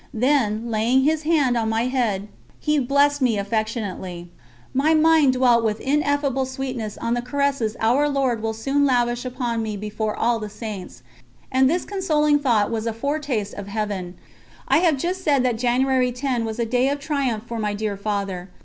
[0.15, 2.27] Then, laying his hand on my head,
[2.59, 4.31] he blessed me affectionately.
[4.73, 9.61] My mind dwelt with ineffable sweetness on the caresses Our Lord will soon lavish upon
[9.61, 11.03] me before all the Saints,
[11.51, 14.15] and this consoling thought was a foretaste of Heaven.
[14.67, 17.95] I have just said that January 10 was a day of triumph for my dear
[17.95, 18.49] Father.